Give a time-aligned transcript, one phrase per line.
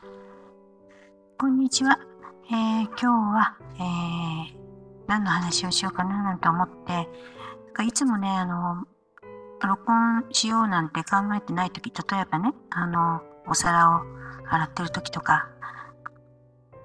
[0.00, 1.98] こんにちは。
[2.50, 4.56] えー、今日は、えー、
[5.08, 7.06] 何の話をしようかななんて思ってなん
[7.72, 8.86] か、いつもね、あの、
[9.66, 14.02] 録音しようなんて考えてないとき、例えばね、あの、お皿を
[14.48, 15.48] 洗ってるときとか、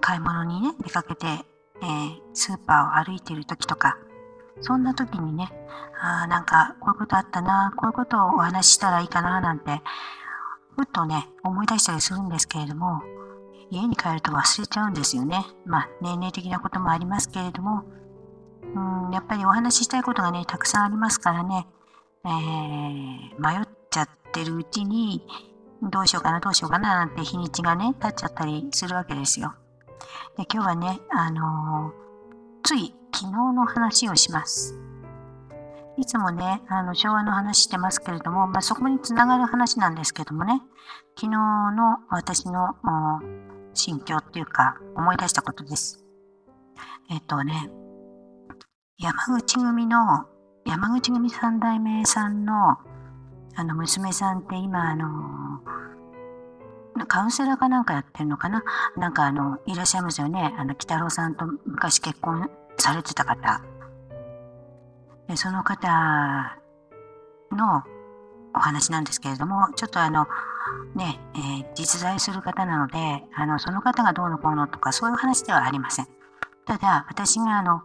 [0.02, 3.98] 買い物にね、出かけて、えー、スーパーを歩いてるときとか、
[4.62, 5.52] そんな時にね、
[6.02, 9.82] あなんかこういうことあったな、こういうことをお話ししたらいいかななんて、
[10.76, 13.02] ふっとね、思い出したりするんですけれども、
[13.70, 15.46] 家に帰ると忘れちゃうんですよね。
[15.66, 17.84] まあ、年齢的なこともありますけれども、
[18.76, 21.68] うん、やっぱりお話ししたいことがね、たくさんありますからね、
[22.26, 25.26] えー、迷っちゃってるうちに、
[25.82, 29.54] どうしようかな、どうしようかななんて日にちがね、経っちゃったりするわけですよ。
[30.38, 31.94] で今日はね、あのー、
[32.64, 34.76] つい昨日の話をします。
[35.98, 40.62] いつもね、あの昭和の話してますけれども、まあ、そこにつながる話なんですけどもね、
[41.16, 42.76] 昨日の私の
[43.74, 46.04] 心境っていうか、思い出したことです。
[47.12, 47.70] えっ、とね、
[48.98, 50.26] 山口組の、
[50.66, 52.78] 山口組三代目さんの、
[53.56, 55.60] あの、娘さんって今、あの、
[57.08, 58.64] カウンセラーかなんかやってるのかな？
[58.98, 60.56] なんかあの、いらっしゃいますよね。
[60.58, 63.62] あの、北郎さんと昔結婚されてた方。
[65.34, 66.60] でその方
[67.52, 67.82] の
[68.56, 70.28] お話なんですけれども、ちょっとあの、
[70.94, 76.08] ね、えー、実在する方なので、あの、その方がどうのこうのとか、そういう話ではありません。
[76.68, 77.82] ただ、私があの、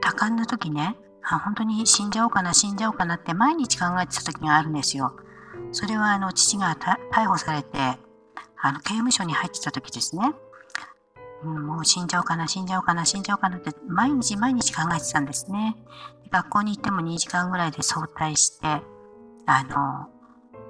[0.00, 0.96] 多感な時ね、
[1.28, 5.16] あ本当に死んじゃおうかな、死んじゃおうかなって毎日考えてた時があるんですよ。
[5.72, 7.98] それはあの、父が逮捕されて、
[8.56, 10.32] あの、刑務所に入ってた時ですね。
[11.44, 15.76] うん、もう死んじゃおうかな、死んじゃおうかな、死んじゃおうかなって毎日毎日考えてたんですね。
[16.30, 18.82] 学校に行っても2時間ぐらいで早退して、
[19.46, 20.08] あの、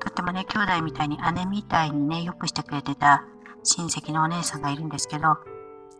[0.01, 3.25] とってもね、兄弟みたいに姉みたいにね、よくしてくれてた
[3.63, 5.39] 親戚のお姉さんがいるんですけど、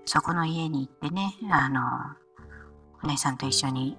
[0.05, 1.81] そこの家に行ってね、あの、
[3.03, 3.97] お姉さんと一緒に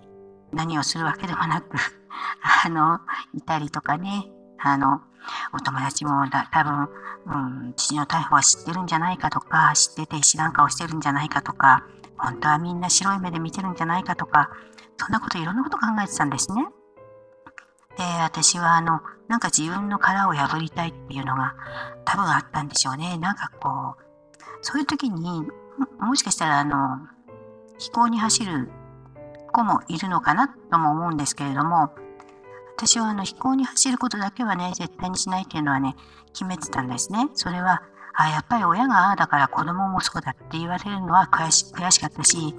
[0.51, 1.77] 何をするわけでもなく
[2.65, 2.99] あの、
[3.33, 4.27] いたりとかね、
[4.59, 5.01] あの、
[5.53, 6.89] お友達もだ多分、
[7.25, 11.85] うん、父の逮捕は知ってるんじゃないかとか、知ってて知らん顔してるんじゃないかとか、
[12.17, 14.49] 本当はみんな白い目で見てるんじゃないかとか、
[14.97, 16.65] そんなこといろんなこと考えてたんですね。
[17.97, 21.55] で、私はあの、なんか自分の殻を破りたいっていうのが
[22.05, 23.17] 多分あったんでしょうね。
[23.17, 24.03] なんかこう、
[24.61, 25.47] そういう時に
[25.99, 26.99] も、しかしたらあの、
[27.77, 28.69] 飛行に走る
[29.51, 31.91] 子もいるのかなとも思うんですけれども、
[32.77, 35.95] 私はあの飛行に走ることだけはね、絶対にしないっていうのはね、
[36.33, 37.29] 決めてたんですね。
[37.33, 37.81] それは、
[38.13, 42.53] あ、やっぱり親がああだから子供もそうだって言われるのは悔し悔しかったし、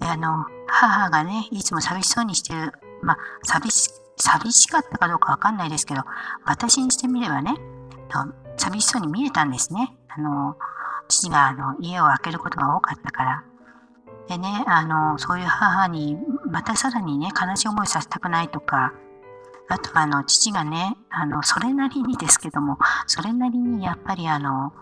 [0.00, 2.72] で、あの、母がね、いつも寂しそうにしてる、
[3.02, 6.02] まあ、寂し、寂しかったかどうかわかんないですけど、
[6.44, 7.54] 私にしてみればね、
[8.56, 9.94] 寂しそうに見えたんですね。
[10.08, 10.56] あの、
[11.08, 13.44] 父があの家を空けることが多かったから。
[14.28, 16.16] でね、あの、そういう母に
[16.46, 18.92] またさらにね、悲しい思いさせたくないとか、
[19.68, 24.72] あとあの、父がね、あの、それなりにですけども、それなりにやっぱりあの、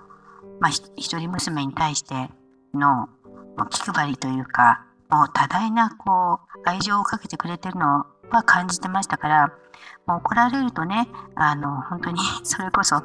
[0.61, 2.31] まあ、一人娘に対して
[2.75, 3.09] の
[3.71, 9.53] 気配りというか、もう多大なこう愛情をかけてくれてるのは感じてましたから、
[10.07, 13.03] もう怒られるとね、あの、本当に それこそ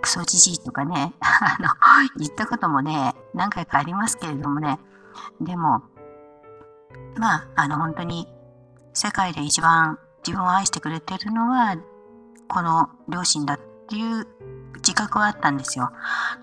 [0.00, 1.68] クソじじいとかね、あの、
[2.16, 4.78] 言ったこともね、何回かありますけれどもね、
[5.40, 5.82] でも、
[7.16, 8.26] まあ、あの、本当に
[8.92, 11.76] 世界で一番自分を愛してくれてるのは、
[12.48, 14.26] この両親だっていう
[14.76, 15.92] 自覚はあったんですよ。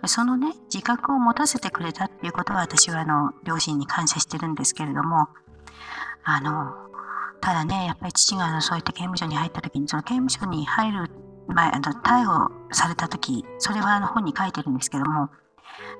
[0.05, 5.27] そのね、自覚を持たせてくれたっていうことは私はあの、両親に感謝してるんですけれども、
[6.23, 6.73] あの、
[7.41, 11.09] ただね、やっぱり父があのそういった刑務所に入った時に、その刑務所に入る
[11.47, 15.29] 前、あの逮捕された時、それはあの本に書いてるんですけども、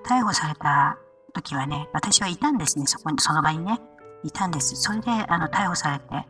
[0.05, 0.97] 逮捕された
[1.33, 3.79] 時はね、私はいたんですね、そこに、その場にね、
[4.23, 4.75] いたんです。
[4.75, 6.27] それであの逮捕されて、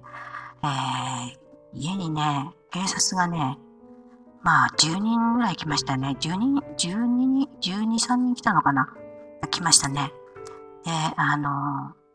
[0.70, 3.58] えー、家にね、警察がね、
[4.44, 6.16] まあ、10人ぐらい来ましたね。
[6.20, 8.88] 10人、12人、12、3人来たのかな？
[9.52, 10.12] 来ましたね。
[10.86, 11.50] で、あの、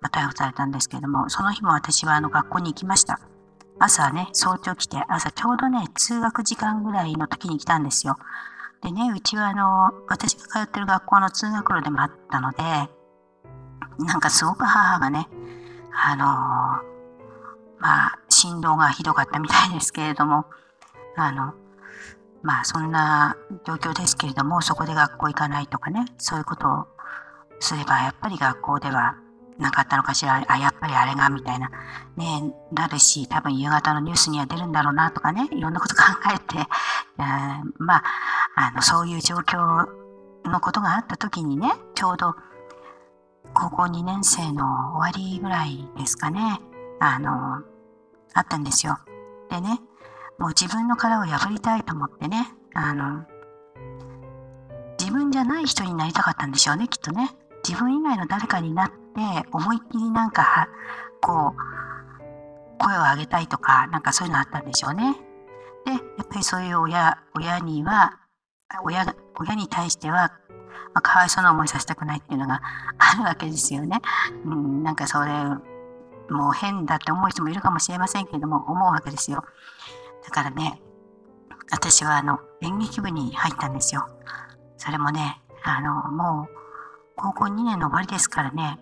[0.00, 3.20] ま、逮捕されたんですけれども、その日も私はあの学校に行きました。
[3.78, 8.16] 朝ね、早朝来て、朝ちょうどね、通学時間ぐらいの時に来たんですよ。
[8.82, 12.62] でね、うちはあの、私が通ってる学校の通学路でもあったので、
[13.98, 15.28] なんかすごく母がね、
[15.92, 16.24] あの
[17.78, 20.46] まあ、振動がひどかったみたいですけれども、
[21.16, 21.54] あの、
[22.42, 26.86] まあそんな状況ですけれども、そこで学校行かないとかね、そういうことを
[27.60, 29.16] すれば、やっぱり学校では
[29.58, 31.70] なかったのかしら、あ、やっぱりあれが、みたいな、
[32.16, 36.02] ね、なるし、多分夕方のニュースには出るんだろうなとかね、いろんなこと考
[36.34, 36.66] えて、え、
[37.78, 38.02] まあ、
[38.56, 39.86] あの、そういう状況
[40.44, 42.34] のことがあった時にね、ちょうど
[43.54, 46.60] 高校2年生の終わりぐらいですかね、
[47.00, 47.62] あの、
[48.34, 48.98] あったんですよ。
[49.50, 49.80] でね、
[50.38, 53.24] もう自分の殻を破りたいと思ってね、あの、
[54.98, 57.30] 自分じゃない人になりたかったんでしょうね、きっとね。
[57.66, 60.68] 自分以外の誰かになって、思いっきりなんか、
[61.20, 65.16] こう、声を上げたいとか、なんかそういうのあったんでしょうね。
[65.84, 68.18] で、やっぱりそういう親、親には、
[68.84, 70.32] 親親に対しては、
[70.94, 72.60] まあ、かわいそうな思いさせたくないっていうのが
[72.98, 74.00] あるわけですよね。
[74.44, 75.32] うん、なんかそれ、
[76.32, 79.44] もう変だって思う人もいるかもしれませんけれども、思うわけですよ。
[80.24, 80.80] だからね、
[81.70, 84.06] 私はあの演劇部に入ったんですよ。
[84.76, 86.54] それもね、あの、もう
[87.16, 88.78] 高校2年の終わりですからね、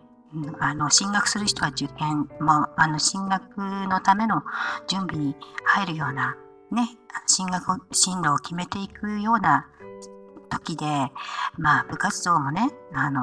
[0.61, 3.59] あの進学する人は受験、もうあの進学
[3.89, 4.43] のための
[4.87, 6.37] 準備に入るような、
[6.71, 6.89] ね、
[7.27, 9.67] 進学進路を決めていくような
[10.51, 10.87] 時で、
[11.57, 13.21] まあ、部活動もね、あの、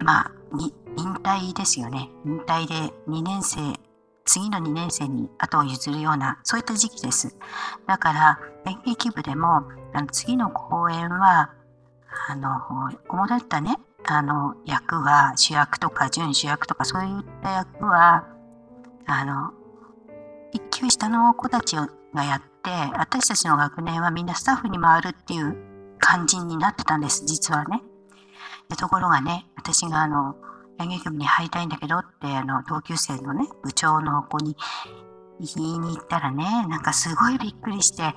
[0.00, 0.32] まあ、
[0.96, 2.10] 引退ですよね。
[2.24, 2.74] 引退で
[3.08, 3.58] 2年生、
[4.24, 7.36] 次の2年生に後を譲るような、そういった時期です。
[7.86, 9.62] だから、演劇部でも、
[9.92, 11.50] あの次の公演は、
[12.28, 12.60] あの、
[13.08, 13.76] 主だったね、
[14.06, 18.26] あの、役は、主役とか準主役とか、そういった役は、
[19.06, 19.52] あの、
[20.52, 25.56] 一級下の子たちがやって、私たちの学年はみんなスタッフに回るっていう
[25.98, 27.82] 感じになってたんです、実はね。
[28.76, 30.36] ところがね、私があの、
[30.80, 34.56] 演劇部に入りたいんだけどって、あの、同級生のね、部長の子に
[35.40, 38.08] 言いに行ったらね、なんかすごいびっくりして、え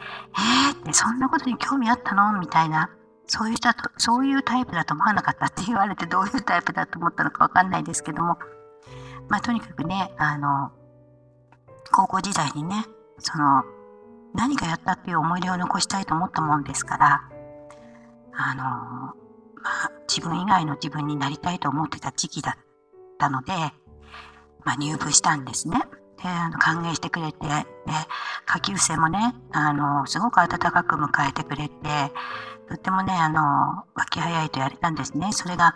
[0.72, 2.40] ーってそんなことに興味あったの？
[2.40, 2.90] みたいな、
[3.26, 8.38] そういう人だと、そういうタイプだと思わなかったって言われてどういうタイプだと思ったのかわかんないですけども、
[9.30, 10.72] まあとにかくね、あの、
[11.92, 12.86] 高校時代にね、
[13.20, 13.64] その、
[14.34, 17.22] 何かやったっていう思い出を残したいと思ったもんですから、
[18.34, 19.14] あの、
[19.68, 22.66] まあ、自分以外の自分になりたいと思ってた時期だっ
[23.18, 23.52] たので、
[24.64, 25.82] まあ、入部したんですね。
[26.24, 27.66] で、あの歓迎してくれて、で、
[28.46, 31.74] 下級生もね、あの、すごく温かく迎えてくれて、
[32.70, 35.34] とってもね、あの、和気早いとやれたんですね。
[35.34, 35.76] それが、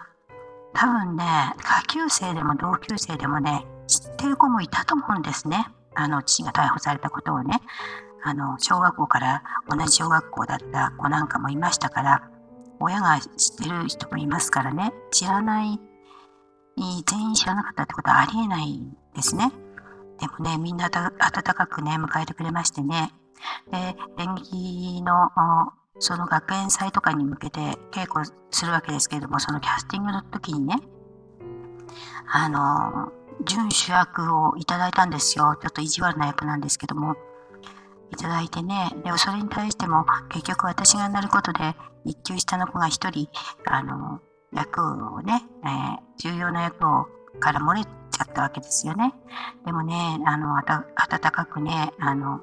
[0.73, 1.25] 多分ね、
[1.61, 5.67] 下級生でも同級生でもね、知ってる子もいたと思うんですね。
[5.95, 7.59] あの、父が逮捕されたことをね。
[8.23, 12.30] あの、小学校から同じ小学校だった子なんかもいましたから、
[12.81, 15.79] 親が知ってる人もいますからね、知らない、
[16.77, 18.81] 全員知らなかったってことはありえない
[19.15, 19.51] ですね。
[20.19, 23.11] でもね、みんな温かくね、迎えてくれましてね、
[23.71, 25.29] で、演劇の
[25.99, 27.59] その学園祭とかに向けて
[27.91, 30.75] 稽古するわけですけれども、そのキャスティングの時にね、
[32.31, 33.11] あの、
[33.45, 35.57] 準主役をいただいたんですよ。
[35.61, 37.15] ちょっと意地悪な役なんですけども、
[38.11, 41.75] いただいてね、でそれに対しても結局私がなることで
[42.05, 43.29] 一級下の子が一人、
[43.65, 44.19] あの、
[44.53, 47.07] 役をね、えー、重要な役を
[47.39, 49.13] から漏れちゃったわけですよね。
[49.65, 52.41] でもね、あの、温かくね、あの、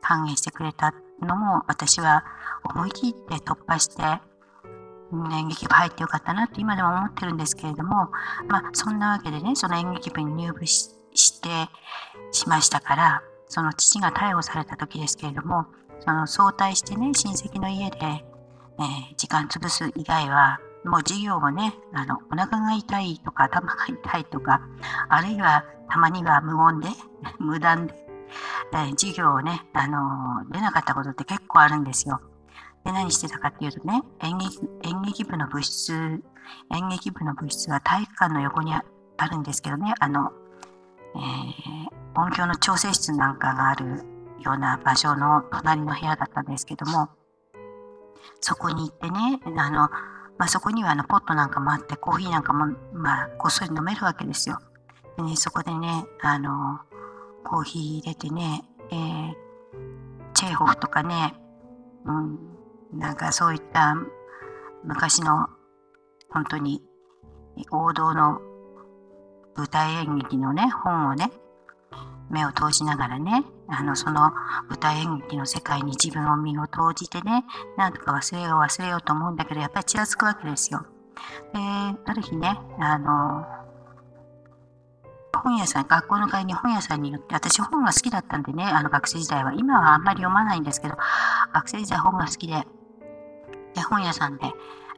[0.00, 2.24] 歓迎してくれたのも私は
[2.64, 4.02] 思い切って突破して、
[5.32, 8.10] 演劇部入ってよかったなって今でも思ってるんですけれども、
[8.48, 10.88] まあそんなわけでね、その演劇部に入部し
[11.42, 11.68] て、
[12.32, 15.66] しましたから、その父が逮捕された時ですけれども、
[15.98, 24.62] その早退してね、親戚の家で、えー、時間潰す以外は、もう授業をね、あの、お腹が痛いとか頭が痛いとか、
[25.08, 26.88] あるいはたまには無言で、
[27.38, 27.94] 無断で、
[28.72, 32.20] えー、授業をね、あのー、出なかったことって結構あるんですよ。
[32.84, 36.22] で、何してたかっていうとね、演劇演劇部の部室、
[36.72, 38.82] 演劇部の部室は体育館の横にあ
[39.26, 40.32] るんですけどね、あの、
[41.16, 44.04] えー、音響の調整室なんかがある
[44.40, 47.08] ような場所の隣の部屋だったんですけども、
[48.40, 49.88] そこに行ってね、あの、
[50.38, 54.58] まあ、そこにはあのポットなんかもあって、コーヒーなんかも、まあ、こっそり飲めるわけですよ。
[55.16, 56.80] でね、そこでね、あの、
[57.44, 59.34] コーヒー入れてね、えー、
[60.34, 61.34] チェーホフとかね、
[62.04, 62.38] うん、
[62.98, 63.94] なんかそういった
[64.84, 65.48] 昔の
[66.30, 66.82] 本当に
[67.70, 68.40] 王道の
[69.56, 71.30] 舞台演劇のね、本をね、
[72.30, 74.32] 目を通しながらね、あの、その
[74.68, 77.44] 舞台演劇の世界に自分を身を投じてね、
[77.76, 80.86] なんとか忘れよう忘れようと思うんだけど、やっぱりちらつくわけですよ。
[81.52, 83.44] で、ある日ね、あの、
[85.42, 89.52] 本屋さん、学校の帰りに本屋さんに寄って、私本が好きだったんでね、あの学生時代は。
[89.54, 90.96] 今はあんまり読まないんですけど、
[91.52, 92.66] 学生時代本が好きで、
[93.74, 94.52] で、本屋さんで、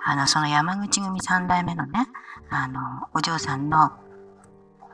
[0.05, 2.09] あの、その山口組三代目のね、
[2.51, 2.81] あの、
[3.15, 3.93] お嬢さんの、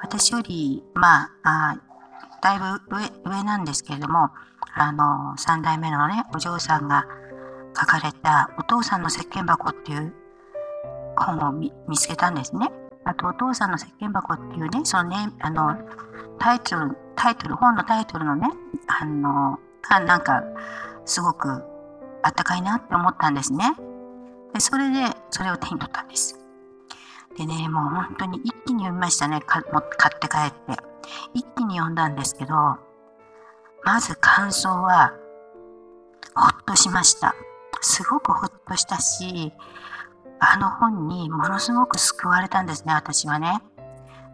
[0.00, 1.76] 私より、ま、あ
[2.40, 4.30] だいぶ上上なんですけれども、
[4.74, 7.06] あの、三代目のね、お嬢さんが
[7.78, 10.14] 書かれたお父さんの石鹸箱っていう
[11.16, 12.70] 本を見つけたんですね。
[13.04, 15.76] あと、お父さんの石鹸箱っていうね、そのね、あの、
[16.38, 18.48] タイトル、タイトル、本のタイトルのね、
[18.86, 20.42] あの、あなんか、
[21.04, 21.64] すごく
[22.22, 23.74] あったかいなって思ったんですね。
[24.52, 26.38] で、それで、それを手に取ったんです。
[27.36, 29.40] でね、もう本当に一気に読みましたね。
[29.46, 30.87] 買って帰って。
[31.34, 32.54] 一気に読んだんですけど、
[33.84, 35.12] まず感想は、
[36.34, 37.34] ほっとしました。
[37.80, 39.52] すごくほっとしたし、
[40.40, 43.62] あの本にものすごく救われたんですね、私はね。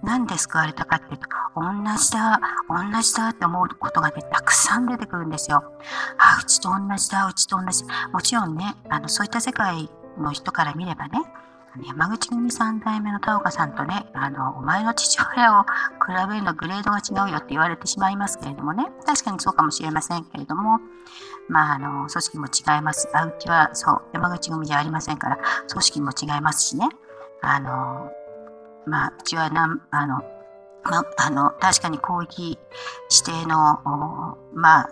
[0.02, 1.62] なんで救われたかっていうと、同
[1.96, 5.64] じだ、同じだって思うことがね、たくさん出てくるんですよ。
[6.18, 7.84] あ、うちと同じだ、うちと同じ。
[8.12, 11.20] もちろんね、あのそういった世界の人から見ればね、
[11.82, 15.68] 山口組三代目の田岡さんとね、あの、お前の父親を比
[16.28, 20.78] べるのグレードが違うよって言われてしまいますけれどもね、確かにそうかもしれませんけれども、
[21.48, 23.08] まあ、あの、組織も違います。
[23.12, 25.38] あうちは、そう、山口組じゃありませんから、
[25.68, 26.88] 組織も違いますしね、
[27.42, 28.10] あの、
[28.86, 30.22] まあ、うちはなん、あの、
[30.84, 32.58] まあの、確かに広域
[33.10, 34.90] 指定の、まあ、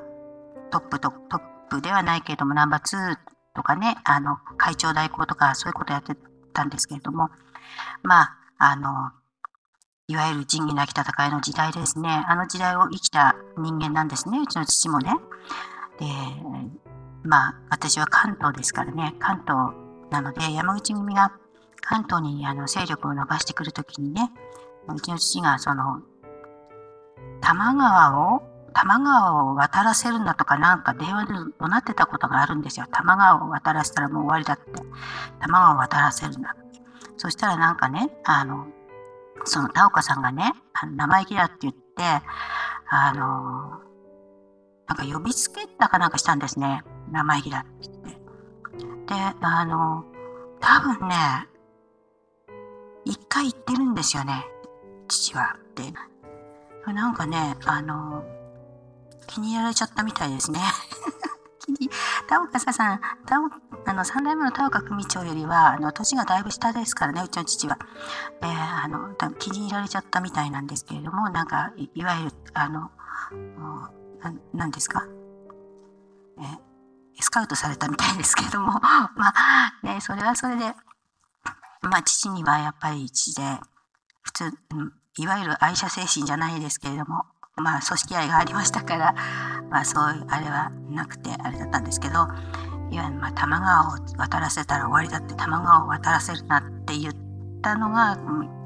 [0.71, 3.17] トップと、トップではないけれども、ナンバー2
[3.55, 6.17] とかね、あの、会長代行とか、そういうことやって
[6.53, 7.31] たんですけれども、
[8.03, 9.11] まあ、あの、
[10.09, 12.25] いわゆる仁義なき戦いの時代ですね。
[12.29, 14.39] あの時代を生きた人間なんですね。
[14.41, 15.15] うちの父もね。
[15.99, 16.07] で、
[17.25, 19.15] まあ、私は関東ですからね。
[19.19, 19.73] 関東
[20.11, 21.33] なので、山口組が
[21.81, 24.31] 関東にあの勢力を伸ばしてくるときにね、
[24.89, 26.01] うちの父がその、
[27.41, 28.43] 多摩川を
[28.73, 32.87] 多摩川を渡らせるんだとかなんか電話で怒鳴ってたことがあるんですよ。
[32.91, 34.65] 多摩川を渡らせたらもう終わりだって。
[34.73, 34.77] 多
[35.43, 36.57] 摩川を渡らせるんだ。
[37.17, 38.67] そしたらなんかね、あの、
[39.45, 40.53] その田岡さんがね、
[40.97, 41.81] 生意気だって言って、
[42.89, 43.81] あの、
[44.87, 46.83] なんか呼びつけたかなんかしたんですね。
[47.11, 49.15] 生意気だって言って。
[49.15, 50.05] で、あの、
[50.61, 51.17] 多分ね、
[53.05, 54.47] 一回言ってるんですよね。
[55.09, 55.57] 父は。
[55.75, 55.93] で、
[56.93, 58.25] なんかね、あの、
[59.27, 60.61] 気に入られちゃったみたいですね。
[62.29, 63.37] 田岡さん、田
[63.87, 67.79] あの3代目の田岡組長よりはあの年がだいぶ下ですからね、うちの父は。
[68.43, 72.91] えー、あの気に入られちゃったみたいなんですけれども、なんかいいわゆる、あの、
[74.53, 75.05] 何ですか、
[76.39, 76.59] えー、
[77.21, 78.81] スカウトされたみたいですけれども、
[79.17, 80.75] まあ、ね、それはそれで、
[81.83, 83.61] まあ、父にはやっぱり父で、
[84.23, 84.59] 普通、
[85.17, 89.15] いわゆる愛社精神じゃないですけれども、まあ、組織愛がありましたから、
[89.71, 92.15] まあ、そういうあれはなくてあれだったんですけど
[92.91, 97.15] いわゆる、まあ、多摩川を渡らせたら終わりだって多摩川を渡らせるなって言っ
[97.61, 98.17] たのが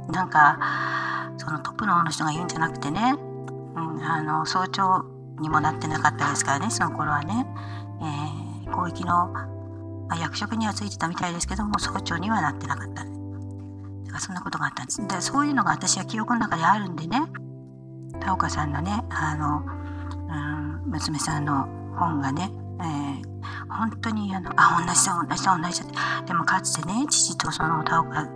[0.09, 3.15] なんかそのトップの方の人が言うんじゃなくてね、
[3.77, 5.05] うん、あの早朝
[5.41, 7.47] にもなってなかったですからねその頃はね、
[8.65, 13.05] えー、広域の、まあ、役職にはついてたみたいですけども早朝にはなってなかった。
[13.05, 13.11] だか
[14.13, 15.07] らそんなことがあったんです。
[15.07, 17.21] でそういうのが私は記憶の中であるんでね
[18.21, 19.63] 田岡さんのねあの、
[20.85, 23.23] うん、娘さんの本がね、えー、
[23.69, 26.23] 本当にあのあ同じだ同じだ同じだ。
[26.27, 28.27] でもかつてね父とその田岡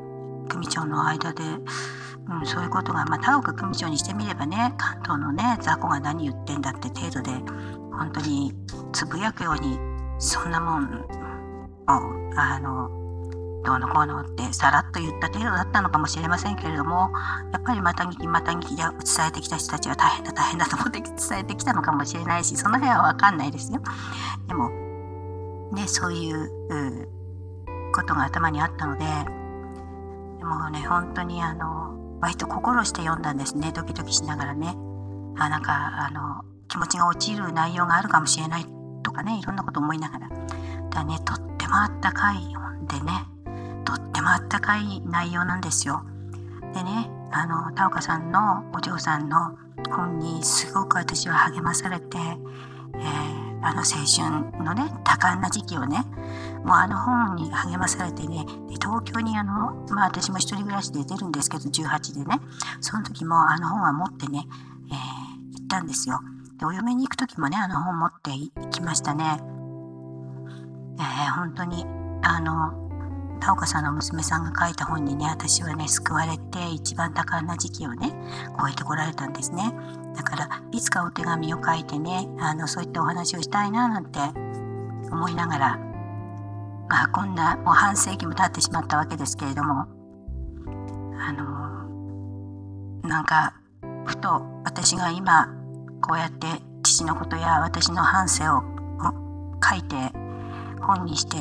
[0.48, 7.30] 組長の間で、うん、そういうことが、まあ、田岡組長にしてみればね関東のね雑魚が何言ってんだって程度で
[7.92, 8.52] 本当に
[8.92, 9.78] つぶやくように
[10.18, 12.99] そんなもんをあの
[13.64, 17.10] どうのこうのってさらっと言った程度だったのかもしれませんけれども
[17.52, 23.82] やっぱりまた聞きまた聞きで伝えてきた人たちは大変だ大変だと思って伝えてきたのかもしれないしその辺は分かんないですよ。
[24.48, 24.70] でも
[25.72, 27.08] ねそういう
[27.92, 29.04] ことが頭にあったので
[30.38, 33.72] でもね本当にあの割と心して読んだんですね。
[33.72, 34.74] ドキドキしながらね。
[35.38, 38.66] あなんかあの気持ちが落ちる内容があるかもしれない
[39.02, 40.28] とかねいろんなこと思いながら。
[40.90, 43.29] だねとってもあったかい本でね
[43.84, 46.02] とってもあったかい内容なんですよ。
[46.74, 49.56] でね、あの、田岡さんのお嬢さんの
[49.90, 56.04] 本にすごく私は励まされて、えー、あの青春のね、多感な時期をね、
[56.64, 58.44] もうあの本に励まされてね、
[58.80, 62.40] 東京にあの、まあ私も一人暮らしで出るんですけど、18でね、
[62.80, 64.44] その時もあの本は持ってね、
[64.90, 66.20] えー、行ったんですよ。
[66.58, 69.40] で、お嫁に行く時もね、あの本持って行きましたね。
[70.98, 71.86] えー、本当に、
[72.22, 72.79] あの、
[73.40, 78.12] 田岡さんの娘さんが書いた本にね私はね救われて一番多感な時期をね
[78.60, 79.72] 超えてこられたんですね。
[80.16, 84.18] だからいつかお手紙を書いてねあのそういったお話をしたいななんて
[85.10, 85.76] 思いながら
[86.88, 89.86] まあこんなもう半世紀も経ってしまったわけですけれども
[91.18, 93.54] あのなんか
[94.04, 95.48] ふと私が今
[96.02, 96.46] こうやって
[96.82, 98.62] 父のことや私の半生を
[99.62, 99.96] 書いて
[100.80, 101.36] 本にして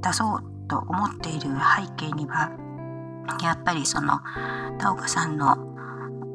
[0.00, 2.50] 出そうと思っている背景には
[3.42, 4.20] やっぱりその
[4.78, 5.56] 田岡さんの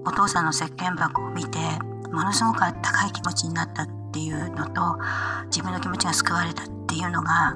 [0.06, 1.58] お父さんの石鹸箱を見て
[2.12, 4.98] ものすごくあったかい気持ちになったっていうのと
[5.46, 7.56] 自分の気持ちが救われたっていうのが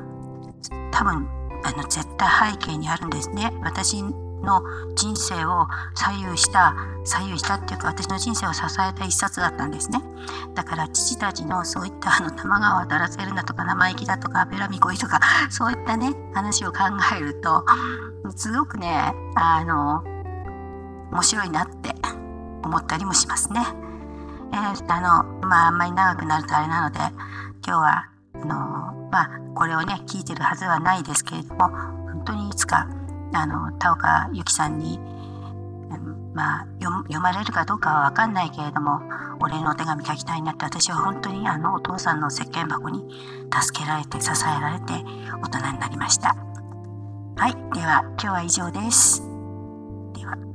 [0.91, 1.27] 多分
[1.63, 3.51] あの絶対背景にあるんですね。
[3.62, 4.01] 私
[4.41, 4.62] の
[4.96, 10.01] 人生を左右した左右したっていうか私の人生を支えた一冊だったんですね
[10.55, 15.19] だから父たちのそういったあの玉川渡らせるなとか生意気だとかベラミコイとか
[15.50, 16.79] そういったね話を考
[17.15, 17.65] えると
[18.36, 20.03] すごくねあの
[21.12, 21.93] 面白いなって
[22.63, 23.62] 思ったりもしますね。
[24.51, 27.00] えー、あのまああんまり長くなるとあれなので
[27.65, 28.46] 今日はあの
[29.12, 32.88] まあこれをね聞いてるはずはないですけれども本当にいつか
[33.33, 35.00] あの田岡由紀さんに、
[36.33, 39.01] まあ、読まれるかどうかは分かんないけれども
[39.39, 43.03] お礼のお手紙書きたいなって私は本当にあのお父さんの石鹸箱に
[43.51, 44.93] 助けられて支えられて
[45.41, 46.36] 大人になりました。
[47.36, 49.21] はい、では今日は以上です。
[50.13, 50.48] では。